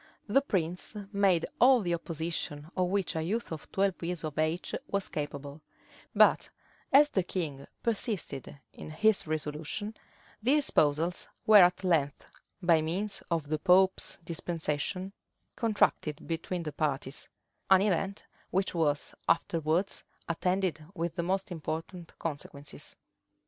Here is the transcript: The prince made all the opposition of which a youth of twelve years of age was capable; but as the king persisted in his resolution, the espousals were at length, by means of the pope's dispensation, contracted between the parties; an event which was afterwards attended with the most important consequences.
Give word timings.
The 0.25 0.41
prince 0.41 0.97
made 1.13 1.45
all 1.59 1.81
the 1.81 1.93
opposition 1.93 2.71
of 2.75 2.89
which 2.89 3.15
a 3.15 3.21
youth 3.21 3.51
of 3.51 3.71
twelve 3.71 4.01
years 4.01 4.23
of 4.23 4.39
age 4.39 4.73
was 4.87 5.07
capable; 5.07 5.61
but 6.15 6.49
as 6.91 7.11
the 7.11 7.21
king 7.21 7.67
persisted 7.83 8.59
in 8.73 8.89
his 8.89 9.27
resolution, 9.27 9.95
the 10.41 10.55
espousals 10.55 11.27
were 11.45 11.57
at 11.61 11.83
length, 11.83 12.25
by 12.63 12.81
means 12.81 13.21
of 13.29 13.49
the 13.49 13.59
pope's 13.59 14.17
dispensation, 14.25 15.13
contracted 15.55 16.25
between 16.25 16.63
the 16.63 16.73
parties; 16.73 17.29
an 17.69 17.83
event 17.83 18.25
which 18.49 18.73
was 18.73 19.13
afterwards 19.29 20.03
attended 20.27 20.83
with 20.95 21.13
the 21.15 21.21
most 21.21 21.51
important 21.51 22.17
consequences. 22.17 22.95